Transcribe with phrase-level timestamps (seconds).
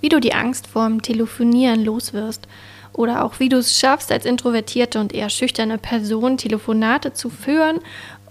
[0.00, 2.46] wie du die Angst vorm Telefonieren loswirst
[2.92, 7.80] oder auch wie du es schaffst, als introvertierte und eher schüchterne Person Telefonate zu führen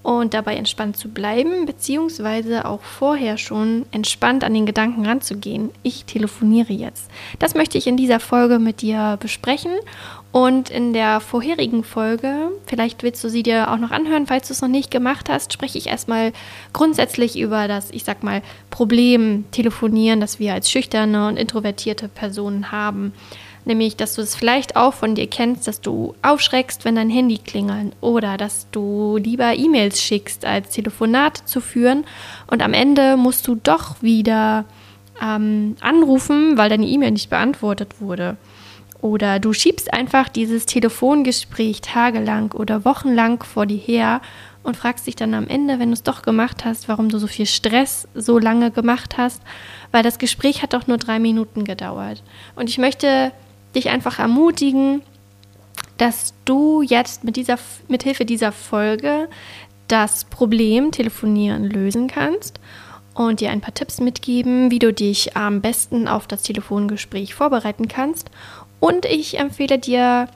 [0.02, 5.72] und dabei entspannt zu bleiben, beziehungsweise auch vorher schon entspannt an den Gedanken ranzugehen.
[5.84, 7.10] Ich telefoniere jetzt.
[7.38, 9.74] Das möchte ich in dieser Folge mit dir besprechen.
[10.32, 14.54] Und in der vorherigen Folge, vielleicht willst du sie dir auch noch anhören, falls du
[14.54, 16.34] es noch nicht gemacht hast, spreche ich erstmal
[16.72, 22.72] grundsätzlich über das, ich sag mal, Problem telefonieren, das wir als schüchterne und introvertierte Personen
[22.72, 23.14] haben.
[23.66, 27.40] Nämlich, dass du es vielleicht auch von dir kennst, dass du aufschreckst, wenn dein Handy
[27.40, 32.06] klingelt oder dass du lieber E-Mails schickst, als Telefonate zu führen
[32.48, 34.66] und am Ende musst du doch wieder
[35.22, 38.38] ähm, anrufen, weil deine E-Mail nicht beantwortet wurde.
[39.02, 44.22] Oder du schiebst einfach dieses Telefongespräch tagelang oder wochenlang vor dir her
[44.64, 47.28] und fragst dich dann am Ende, wenn du es doch gemacht hast, warum du so
[47.28, 49.42] viel Stress so lange gemacht hast,
[49.92, 52.24] weil das Gespräch hat doch nur drei Minuten gedauert.
[52.56, 53.32] Und ich möchte
[53.74, 55.02] dich einfach ermutigen,
[55.98, 59.30] dass du jetzt mit dieser, mit Hilfe dieser Folge
[59.88, 62.60] das Problem Telefonieren lösen kannst
[63.14, 67.88] und dir ein paar Tipps mitgeben, wie du dich am besten auf das Telefongespräch vorbereiten
[67.88, 68.30] kannst.
[68.80, 70.28] Und ich empfehle dir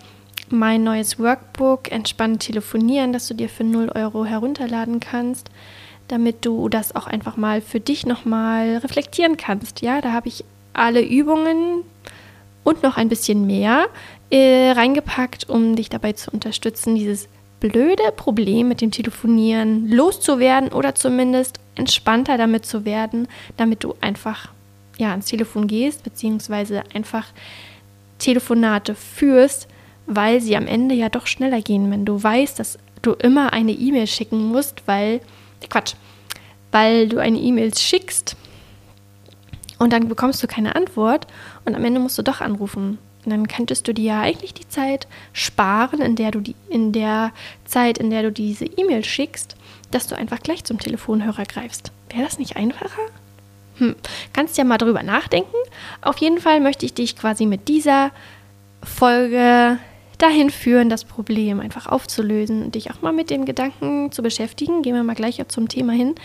[0.50, 5.50] mein neues Workbook Entspannt telefonieren, das du dir für 0 Euro herunterladen kannst,
[6.08, 9.82] damit du das auch einfach mal für dich nochmal reflektieren kannst.
[9.82, 11.84] Ja, da habe ich alle Übungen,
[12.64, 13.88] und noch ein bisschen mehr
[14.30, 17.28] äh, reingepackt, um dich dabei zu unterstützen, dieses
[17.60, 24.52] blöde Problem mit dem Telefonieren loszuwerden oder zumindest entspannter damit zu werden, damit du einfach
[24.98, 27.28] ja, ans Telefon gehst, beziehungsweise einfach
[28.24, 29.68] Telefonate führst,
[30.06, 33.74] weil sie am Ende ja doch schneller gehen, wenn du weißt, dass du immer eine
[33.74, 35.20] E-Mail schicken musst, weil,
[35.70, 35.96] Quatsch,
[36.72, 38.38] weil du eine E-Mail schickst
[39.78, 41.28] und dann bekommst du keine Antwort
[41.66, 42.98] und am Ende musst du doch anrufen.
[43.26, 46.92] Und dann könntest du dir ja eigentlich die Zeit sparen, in der du die, in
[46.92, 47.32] der
[47.66, 49.56] Zeit, in der du diese E-Mail schickst,
[49.92, 51.92] dass du einfach gleich zum Telefonhörer greifst.
[52.10, 53.02] Wäre das nicht einfacher?
[53.78, 53.96] Hm.
[54.34, 55.56] Kannst ja mal drüber nachdenken.
[56.02, 58.12] Auf jeden Fall möchte ich dich quasi mit dieser
[58.84, 59.80] Folge
[60.18, 64.82] dahin führen, das Problem einfach aufzulösen und dich auch mal mit dem Gedanken zu beschäftigen.
[64.82, 66.16] Gehen wir mal gleich zum Thema hin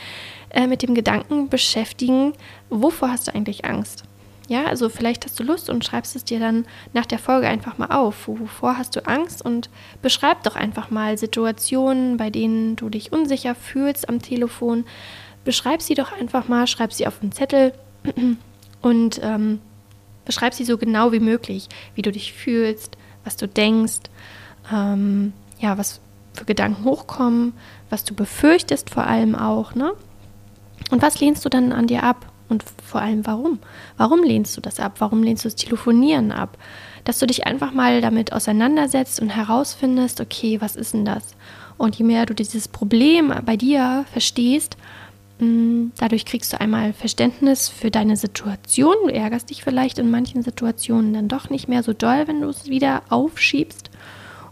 [0.50, 2.32] äh, mit dem Gedanken beschäftigen,
[2.70, 4.04] wovor hast du eigentlich Angst?
[4.48, 6.64] Ja, also vielleicht hast du Lust und schreibst es dir dann
[6.94, 8.28] nach der Folge einfach mal auf.
[8.28, 9.44] Wovor hast du Angst?
[9.44, 9.68] Und
[10.00, 14.86] beschreib doch einfach mal Situationen, bei denen du dich unsicher fühlst am Telefon.
[15.48, 17.72] Beschreib sie doch einfach mal, schreib sie auf einen Zettel
[18.82, 19.60] und ähm,
[20.26, 24.10] beschreib sie so genau wie möglich, wie du dich fühlst, was du denkst,
[24.70, 26.02] ähm, ja, was
[26.34, 27.54] für Gedanken hochkommen,
[27.88, 29.94] was du befürchtest vor allem auch, ne?
[30.90, 32.30] Und was lehnst du dann an dir ab?
[32.50, 33.58] Und vor allem warum?
[33.96, 34.96] Warum lehnst du das ab?
[34.98, 36.58] Warum lehnst du das Telefonieren ab?
[37.04, 41.24] Dass du dich einfach mal damit auseinandersetzt und herausfindest, okay, was ist denn das?
[41.78, 44.76] Und je mehr du dieses Problem bei dir verstehst,
[45.40, 48.94] dadurch kriegst du einmal Verständnis für deine Situation.
[49.04, 52.48] Du ärgerst dich vielleicht in manchen Situationen dann doch nicht mehr so doll, wenn du
[52.48, 53.90] es wieder aufschiebst.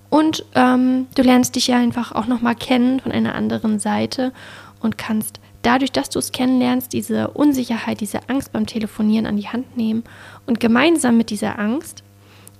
[0.09, 4.33] Und ähm, du lernst dich ja einfach auch nochmal kennen von einer anderen Seite
[4.81, 9.49] und kannst dadurch, dass du es kennenlernst, diese Unsicherheit, diese Angst beim Telefonieren an die
[9.49, 10.05] Hand nehmen
[10.47, 12.05] und gemeinsam mit dieser Angst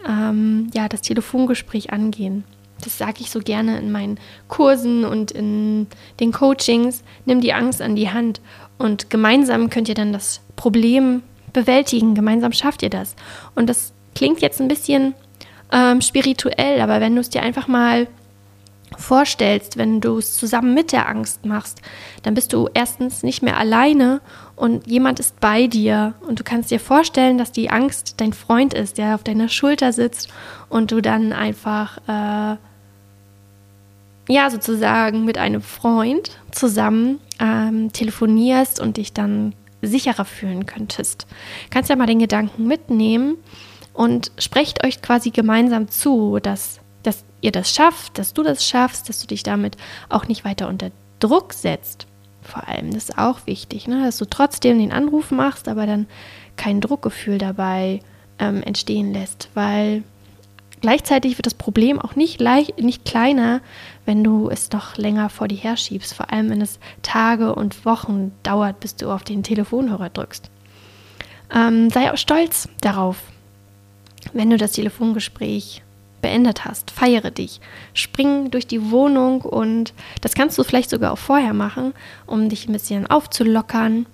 [0.07, 2.45] ähm, ja, das Telefongespräch angehen.
[2.83, 5.87] Das sage ich so gerne in meinen Kursen und in
[6.21, 7.03] den Coachings.
[7.25, 8.41] Nimm die Angst an die Hand
[8.79, 11.23] und gemeinsam könnt ihr dann das Problem
[11.53, 12.15] bewältigen.
[12.15, 13.17] Gemeinsam schafft ihr das.
[13.55, 15.15] Und das klingt jetzt ein bisschen
[15.73, 18.07] ähm, spirituell, aber wenn du es dir einfach mal
[18.97, 21.81] vorstellst, wenn du es zusammen mit der Angst machst,
[22.23, 24.21] dann bist du erstens nicht mehr alleine
[24.55, 28.75] und jemand ist bei dir und du kannst dir vorstellen, dass die Angst dein Freund
[28.75, 30.29] ist, der auf deiner Schulter sitzt
[30.69, 32.57] und du dann einfach äh,
[34.29, 41.27] ja sozusagen mit einem Freund zusammen ähm, telefonierst und dich dann sicherer fühlen könntest.
[41.71, 43.37] Kannst ja mal den Gedanken mitnehmen
[43.93, 49.09] und sprecht euch quasi gemeinsam zu, dass dass ihr das schafft, dass du das schaffst,
[49.09, 49.77] dass du dich damit
[50.09, 52.07] auch nicht weiter unter Druck setzt.
[52.43, 54.05] Vor allem, das ist auch wichtig, ne?
[54.05, 56.07] dass du trotzdem den Anruf machst, aber dann
[56.57, 58.01] kein Druckgefühl dabei
[58.39, 60.05] ähm, entstehen lässt, weil
[60.81, 63.61] gleichzeitig wird das Problem auch nicht, leicht, nicht kleiner,
[64.05, 68.33] wenn du es doch länger vor dir herschiebst, vor allem wenn es Tage und Wochen
[68.43, 70.51] dauert, bis du auf den Telefonhörer drückst.
[71.55, 73.19] Ähm, sei auch stolz darauf,
[74.33, 75.83] wenn du das Telefongespräch
[76.27, 76.91] beendet hast.
[76.91, 77.61] Feiere dich.
[77.95, 81.95] Spring durch die Wohnung und das kannst du vielleicht sogar auch vorher machen,
[82.27, 84.07] um dich ein bisschen aufzulockern.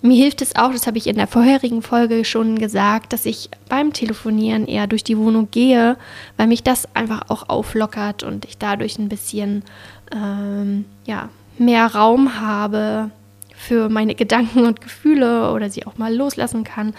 [0.00, 3.50] mir hilft es auch, das habe ich in der vorherigen Folge schon gesagt, dass ich
[3.68, 5.98] beim Telefonieren eher durch die Wohnung gehe,
[6.38, 9.62] weil mich das einfach auch auflockert und ich dadurch ein bisschen
[10.10, 11.28] ähm, ja,
[11.58, 13.10] mehr Raum habe
[13.58, 16.94] für meine Gedanken und Gefühle oder sie auch mal loslassen kann.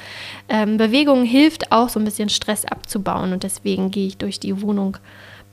[0.50, 4.62] Ähm, Bewegung hilft auch so ein bisschen Stress abzubauen und deswegen gehe ich durch die
[4.62, 4.98] Wohnung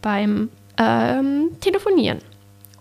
[0.02, 2.18] beim ähm, Telefonieren.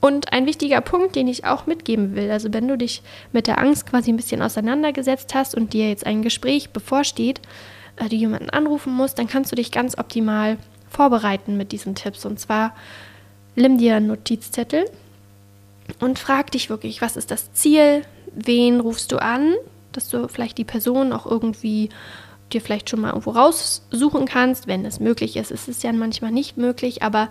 [0.01, 3.01] Und ein wichtiger Punkt, den ich auch mitgeben will, also wenn du dich
[3.31, 7.42] mit der Angst quasi ein bisschen auseinandergesetzt hast und dir jetzt ein Gespräch bevorsteht,
[7.95, 10.57] äh, du jemanden anrufen musst, dann kannst du dich ganz optimal
[10.89, 12.25] vorbereiten mit diesen Tipps.
[12.25, 12.75] Und zwar
[13.56, 14.86] nimm dir einen Notizzettel
[16.00, 18.01] und frag dich wirklich, was ist das Ziel,
[18.36, 19.54] wen rufst du an,
[19.92, 21.90] dass du vielleicht die Person auch irgendwie
[22.54, 25.52] dir vielleicht schon mal irgendwo raussuchen kannst, wenn es möglich ist.
[25.52, 27.30] Es ist ja manchmal nicht möglich, aber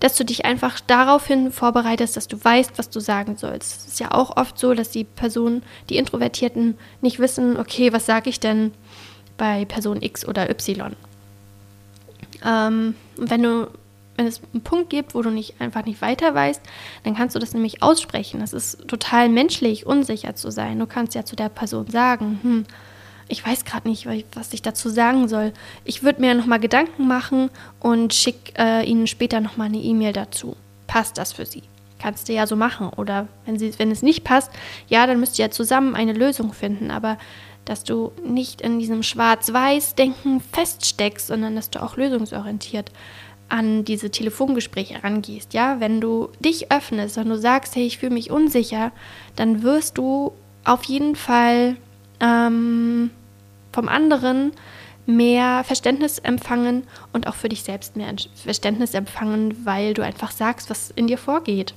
[0.00, 3.78] dass du dich einfach daraufhin vorbereitest, dass du weißt, was du sagen sollst.
[3.78, 8.06] Es ist ja auch oft so, dass die Personen, die Introvertierten, nicht wissen, okay, was
[8.06, 8.72] sage ich denn
[9.36, 10.94] bei Person X oder Y.
[12.44, 13.68] Ähm, wenn du
[14.16, 16.62] wenn es einen Punkt gibt, wo du nicht einfach nicht weiter weißt,
[17.02, 18.40] dann kannst du das nämlich aussprechen.
[18.40, 20.78] Das ist total menschlich, unsicher zu sein.
[20.78, 22.64] Du kannst ja zu der Person sagen, hm,
[23.28, 25.52] ich weiß gerade nicht, was ich dazu sagen soll.
[25.84, 27.50] Ich würde mir nochmal Gedanken machen
[27.80, 30.56] und schicke äh, Ihnen später nochmal eine E-Mail dazu.
[30.86, 31.62] Passt das für Sie?
[31.98, 32.90] Kannst du ja so machen.
[32.90, 34.52] Oder wenn, sie, wenn es nicht passt,
[34.88, 36.90] ja, dann müsst ihr ja zusammen eine Lösung finden.
[36.90, 37.16] Aber
[37.64, 42.90] dass du nicht in diesem Schwarz-Weiß-Denken feststeckst, sondern dass du auch lösungsorientiert
[43.48, 45.54] an diese Telefongespräche rangehst.
[45.54, 48.92] Ja, wenn du dich öffnest und du sagst, hey, ich fühle mich unsicher,
[49.36, 50.32] dann wirst du
[50.64, 51.76] auf jeden Fall
[52.20, 53.10] ähm,
[53.72, 54.52] vom anderen
[55.06, 60.70] mehr Verständnis empfangen und auch für dich selbst mehr Verständnis empfangen, weil du einfach sagst,
[60.70, 61.74] was in dir vorgeht.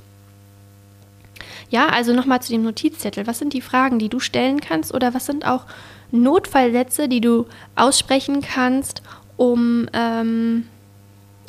[1.69, 3.27] Ja, also nochmal zu dem Notizzettel.
[3.27, 5.65] Was sind die Fragen, die du stellen kannst oder was sind auch
[6.11, 9.01] Notfallsätze, die du aussprechen kannst,
[9.35, 10.65] um, ähm,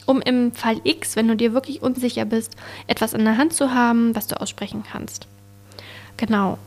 [0.07, 2.57] um im Fall X, wenn du dir wirklich unsicher bist,
[2.87, 5.27] etwas in der Hand zu haben, was du aussprechen kannst.
[6.17, 6.59] Genau.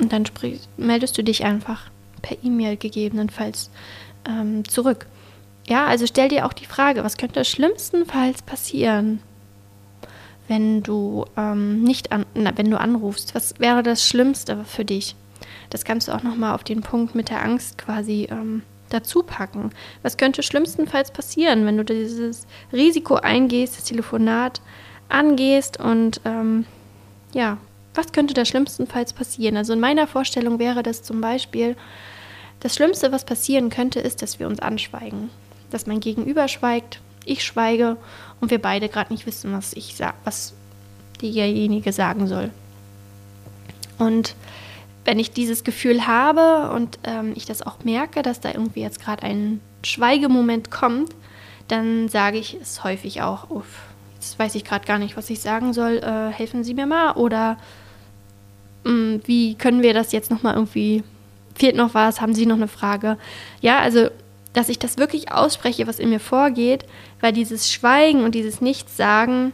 [0.00, 1.82] Und dann sprich, meldest du dich einfach
[2.22, 3.70] per E-Mail gegebenenfalls
[4.26, 5.06] ähm, zurück.
[5.66, 9.20] Ja, also stell dir auch die Frage, was könnte schlimmstenfalls passieren,
[10.48, 13.34] wenn du ähm, nicht an, na, wenn du anrufst?
[13.34, 15.14] Was wäre das Schlimmste für dich?
[15.70, 19.70] Das kannst du auch nochmal auf den Punkt mit der Angst quasi ähm, dazu packen.
[20.02, 24.60] Was könnte schlimmstenfalls passieren, wenn du dieses Risiko eingehst, das Telefonat
[25.08, 26.64] angehst und ähm,
[27.32, 27.58] ja,
[27.94, 29.56] was könnte da schlimmstenfalls passieren?
[29.56, 31.76] Also in meiner Vorstellung wäre das zum Beispiel,
[32.60, 35.30] das Schlimmste, was passieren könnte, ist, dass wir uns anschweigen.
[35.70, 37.96] Dass mein Gegenüber schweigt, ich schweige
[38.40, 40.54] und wir beide gerade nicht wissen, was ich sag, was
[41.20, 42.50] derjenige sagen soll.
[43.98, 44.34] Und
[45.04, 49.00] wenn ich dieses Gefühl habe und ähm, ich das auch merke, dass da irgendwie jetzt
[49.00, 51.14] gerade ein Schweigemoment kommt,
[51.68, 55.40] dann sage ich es häufig auch, uff, jetzt weiß ich gerade gar nicht, was ich
[55.40, 57.56] sagen soll, äh, helfen Sie mir mal oder
[58.84, 61.02] mh, mm, wie können wir das jetzt nochmal irgendwie,
[61.54, 63.16] fehlt noch was, haben Sie noch eine Frage?
[63.60, 64.08] Ja, also,
[64.52, 66.84] dass ich das wirklich ausspreche, was in mir vorgeht,
[67.20, 69.52] weil dieses Schweigen und dieses Nichtsagen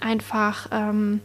[0.00, 1.20] einfach, ähm,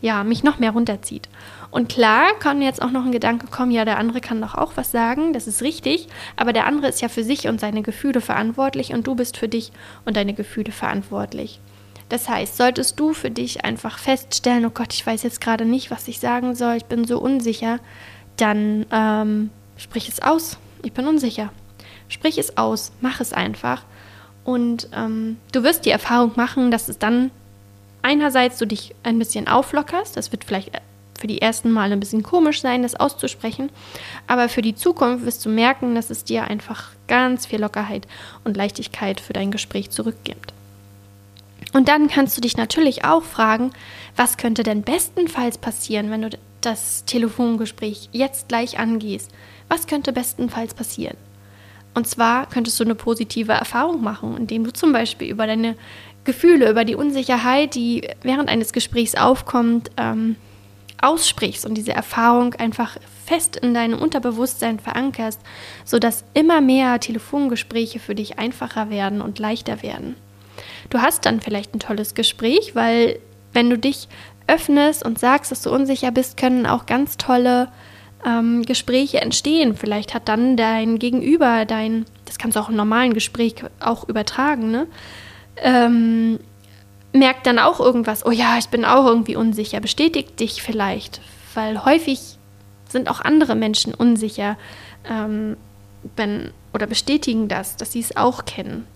[0.00, 1.28] ja, mich noch mehr runterzieht.
[1.70, 4.72] Und klar kann jetzt auch noch ein Gedanke kommen, ja, der andere kann doch auch
[4.76, 8.20] was sagen, das ist richtig, aber der andere ist ja für sich und seine Gefühle
[8.20, 9.72] verantwortlich und du bist für dich
[10.04, 11.60] und deine Gefühle verantwortlich.
[12.10, 15.90] Das heißt, solltest du für dich einfach feststellen, oh Gott, ich weiß jetzt gerade nicht,
[15.90, 17.78] was ich sagen soll, ich bin so unsicher,
[18.36, 20.58] dann ähm, sprich es aus.
[20.82, 21.50] Ich bin unsicher.
[22.08, 23.84] Sprich es aus, mach es einfach.
[24.44, 27.30] Und ähm, du wirst die Erfahrung machen, dass es dann
[28.02, 30.16] einerseits du dich ein bisschen auflockerst.
[30.16, 30.72] Das wird vielleicht
[31.18, 33.70] für die ersten Male ein bisschen komisch sein, das auszusprechen.
[34.26, 38.08] Aber für die Zukunft wirst du merken, dass es dir einfach ganz viel Lockerheit
[38.44, 40.52] und Leichtigkeit für dein Gespräch zurückgibt.
[41.72, 43.70] Und dann kannst du dich natürlich auch fragen,
[44.16, 46.30] was könnte denn bestenfalls passieren, wenn du
[46.60, 49.30] das Telefongespräch jetzt gleich angehst?
[49.68, 51.16] Was könnte bestenfalls passieren?
[51.94, 55.76] Und zwar könntest du eine positive Erfahrung machen, indem du zum Beispiel über deine
[56.24, 60.36] Gefühle, über die Unsicherheit, die während eines Gesprächs aufkommt, ähm,
[61.00, 62.96] aussprichst und diese Erfahrung einfach
[63.26, 65.40] fest in deinem Unterbewusstsein verankerst,
[65.84, 70.14] sodass immer mehr Telefongespräche für dich einfacher werden und leichter werden.
[70.90, 73.18] Du hast dann vielleicht ein tolles Gespräch, weil
[73.52, 74.08] wenn du dich
[74.46, 77.68] öffnest und sagst, dass du unsicher bist, können auch ganz tolle
[78.26, 79.76] ähm, Gespräche entstehen.
[79.76, 84.70] Vielleicht hat dann dein Gegenüber, dein, das kannst du auch im normalen Gespräch auch übertragen,
[84.70, 84.86] ne?
[85.56, 86.38] Ähm,
[87.12, 91.20] merkt dann auch irgendwas, oh ja, ich bin auch irgendwie unsicher, bestätigt dich vielleicht,
[91.54, 92.20] weil häufig
[92.88, 94.56] sind auch andere Menschen unsicher
[95.08, 95.56] ähm,
[96.16, 98.86] wenn, oder bestätigen das, dass sie es auch kennen,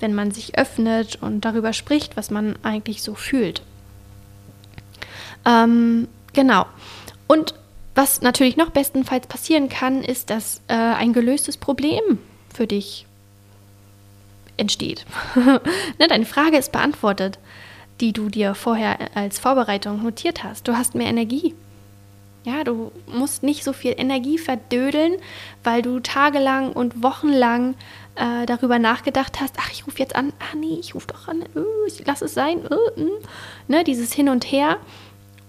[0.00, 3.62] wenn man sich öffnet und darüber spricht, was man eigentlich so fühlt.
[5.44, 6.66] Ähm, genau.
[7.26, 7.54] Und
[7.94, 12.18] was natürlich noch bestenfalls passieren kann, ist, dass äh, ein gelöstes Problem
[12.52, 13.06] für dich
[14.56, 15.04] entsteht.
[15.34, 17.38] ne, deine Frage ist beantwortet,
[18.00, 20.66] die du dir vorher als Vorbereitung notiert hast.
[20.66, 21.54] Du hast mehr Energie.
[22.44, 25.14] Ja, du musst nicht so viel Energie verdödeln,
[25.62, 27.74] weil du tagelang und wochenlang
[28.16, 31.42] äh, darüber nachgedacht hast, ach, ich rufe jetzt an, ah nee, ich rufe doch an,
[31.56, 33.18] uh, ich lass es sein, uh, uh.
[33.66, 34.76] Ne, dieses Hin und Her.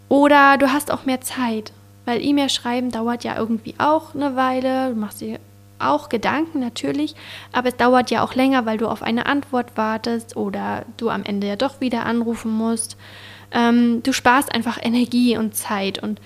[0.08, 1.74] Oder du hast auch mehr Zeit,
[2.06, 5.40] weil E-Mail schreiben dauert ja irgendwie auch eine Weile, du machst dir
[5.80, 7.16] auch Gedanken natürlich,
[7.52, 11.24] aber es dauert ja auch länger, weil du auf eine Antwort wartest oder du am
[11.24, 12.98] Ende ja doch wieder anrufen musst.
[13.52, 16.20] Ähm, du sparst einfach Energie und Zeit und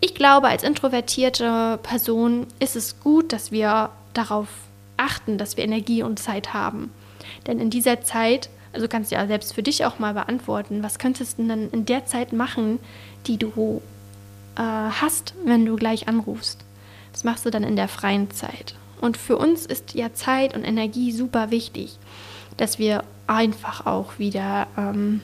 [0.00, 4.48] ich glaube, als introvertierte Person ist es gut, dass wir darauf
[4.96, 6.90] achten, dass wir Energie und Zeit haben.
[7.46, 10.98] Denn in dieser Zeit, also kannst du ja selbst für dich auch mal beantworten, was
[10.98, 12.78] könntest du denn in der Zeit machen,
[13.26, 13.82] die du
[14.56, 16.64] äh, hast, wenn du gleich anrufst?
[17.12, 18.74] Das machst du dann in der freien Zeit.
[19.00, 21.98] Und für uns ist ja Zeit und Energie super wichtig,
[22.56, 25.22] dass wir einfach auch wieder ähm,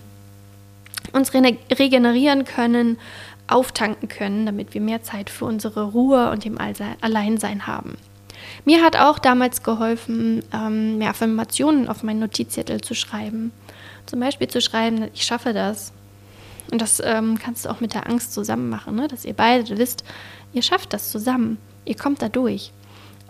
[1.12, 2.98] uns regenerieren können,
[3.48, 7.96] auftanken können, damit wir mehr Zeit für unsere Ruhe und dem Alleinsein haben.
[8.64, 13.52] Mir hat auch damals geholfen, ähm, mehr Affirmationen auf meinen Notizzettel zu schreiben.
[14.06, 15.92] Zum Beispiel zu schreiben, ich schaffe das.
[16.70, 19.08] Und das ähm, kannst du auch mit der Angst zusammen machen, ne?
[19.08, 20.04] dass ihr beide wisst,
[20.52, 22.72] ihr schafft das zusammen, ihr kommt da durch.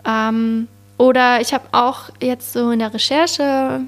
[0.05, 0.67] Ähm,
[0.97, 3.81] oder ich habe auch jetzt so in der Recherche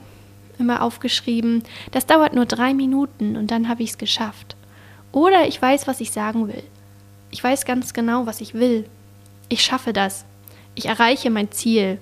[0.60, 4.56] immer aufgeschrieben, das dauert nur drei Minuten und dann habe ich es geschafft.
[5.12, 6.64] Oder ich weiß, was ich sagen will.
[7.32, 8.86] Ich weiß ganz genau, was ich will.
[9.48, 10.26] Ich schaffe das.
[10.76, 12.00] Ich erreiche mein Ziel.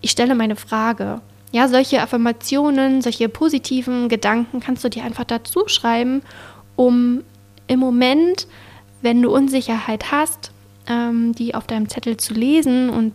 [0.00, 1.20] Ich stelle meine Frage.
[1.52, 6.22] Ja, solche Affirmationen, solche positiven Gedanken kannst du dir einfach dazu schreiben,
[6.76, 7.22] um
[7.66, 8.46] im Moment,
[9.02, 10.52] wenn du Unsicherheit hast,
[10.86, 13.14] ähm, die auf deinem Zettel zu lesen und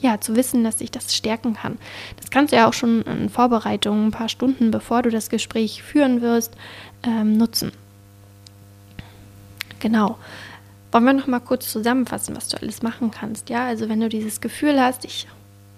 [0.00, 1.76] ja, zu wissen, dass ich das stärken kann.
[2.16, 5.82] Das kannst du ja auch schon in Vorbereitung, ein paar Stunden bevor du das Gespräch
[5.82, 6.54] führen wirst,
[7.02, 7.72] ähm, nutzen.
[9.80, 10.18] Genau.
[10.92, 13.50] Wollen wir noch mal kurz zusammenfassen, was du alles machen kannst?
[13.50, 15.26] Ja, also wenn du dieses Gefühl hast, ich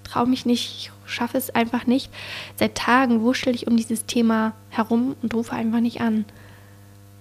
[0.04, 2.10] traue mich nicht, ich schaffe es einfach nicht,
[2.56, 6.24] seit Tagen wuschel ich um dieses Thema herum und rufe einfach nicht an.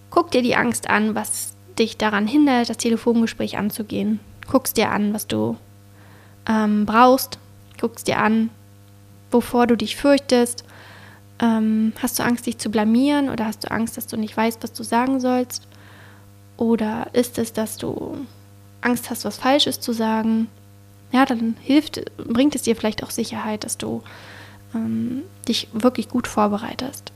[0.10, 4.20] Guck dir die Angst an, was dich daran hindert, das Telefongespräch anzugehen.
[4.50, 5.58] Guckst dir an, was du
[6.48, 7.40] ähm, brauchst.
[7.80, 8.50] Guckst dir an,
[9.32, 10.64] wovor du dich fürchtest.
[11.40, 14.62] Ähm, hast du Angst, dich zu blamieren oder hast du Angst, dass du nicht weißt,
[14.62, 15.68] was du sagen sollst?
[16.58, 18.26] Oder ist es, dass du
[18.82, 20.48] Angst hast, was Falsches zu sagen?
[21.12, 24.04] Ja, dann hilft, bringt es dir vielleicht auch Sicherheit, dass du
[24.76, 27.14] ähm, dich wirklich gut vorbereitest.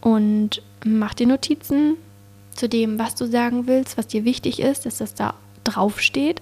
[0.00, 1.96] Und mach dir Notizen
[2.52, 5.34] zu dem, was du sagen willst, was dir wichtig ist, dass das da
[5.64, 6.40] drauf steht.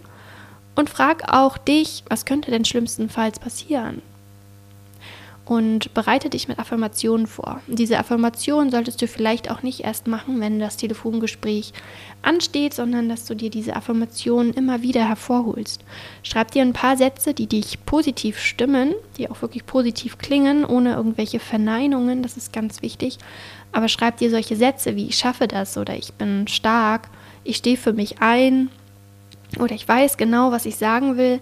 [0.74, 4.02] Und frag auch dich, was könnte denn schlimmstenfalls passieren?
[5.44, 7.60] Und bereite dich mit Affirmationen vor.
[7.66, 11.72] Diese Affirmation solltest du vielleicht auch nicht erst machen, wenn das Telefongespräch
[12.22, 15.84] ansteht, sondern dass du dir diese Affirmationen immer wieder hervorholst.
[16.22, 20.94] Schreib dir ein paar Sätze, die dich positiv stimmen, die auch wirklich positiv klingen, ohne
[20.94, 23.18] irgendwelche Verneinungen, das ist ganz wichtig.
[23.72, 27.08] Aber schreib dir solche Sätze wie ich schaffe das oder ich bin stark,
[27.42, 28.70] ich stehe für mich ein
[29.58, 31.40] oder ich weiß genau, was ich sagen will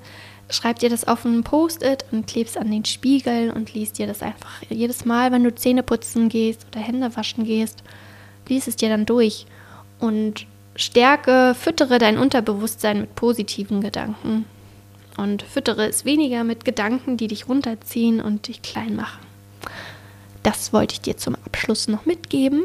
[0.51, 4.23] schreib dir das auf ein Post-it und klebst an den Spiegel und liest dir das
[4.23, 7.83] einfach jedes Mal, wenn du Zähne putzen gehst oder Hände waschen gehst,
[8.49, 9.47] liest es dir dann durch
[9.99, 10.47] und
[10.77, 14.47] stärke, füttere dein Unterbewusstsein mit positiven Gedanken
[15.17, 19.21] und füttere es weniger mit Gedanken, die dich runterziehen und dich klein machen.
[20.43, 22.65] Das wollte ich dir zum Abschluss noch mitgeben.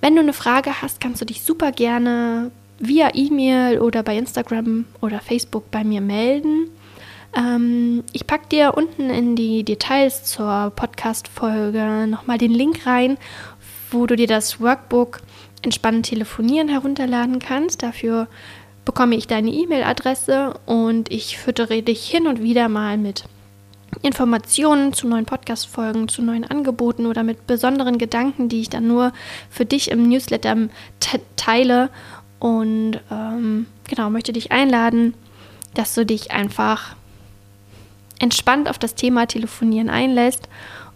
[0.00, 4.86] Wenn du eine Frage hast, kannst du dich super gerne via E-Mail oder bei Instagram
[5.00, 6.70] oder Facebook bei mir melden.
[7.36, 13.18] Ähm, ich packe dir unten in die Details zur Podcast-Folge nochmal den Link rein,
[13.90, 15.20] wo du dir das Workbook
[15.62, 17.82] Entspannen telefonieren herunterladen kannst.
[17.82, 18.26] Dafür
[18.84, 23.24] bekomme ich deine E-Mail-Adresse und ich füttere dich hin und wieder mal mit
[24.00, 29.12] Informationen zu neuen Podcast-Folgen, zu neuen Angeboten oder mit besonderen Gedanken, die ich dann nur
[29.50, 30.56] für dich im Newsletter
[31.36, 31.90] teile.
[32.40, 35.14] Und ähm, genau, möchte dich einladen,
[35.74, 36.96] dass du dich einfach
[38.22, 40.48] entspannt auf das Thema Telefonieren einlässt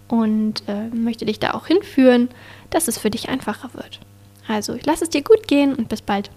[0.09, 2.29] und äh, möchte dich da auch hinführen,
[2.71, 4.01] dass es für dich einfacher wird.
[4.49, 6.31] Also, ich lasse es dir gut gehen und bis bald.